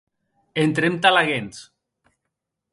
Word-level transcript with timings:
Entrem 0.61 0.97
tà 1.05 1.11
laguens. 1.15 1.63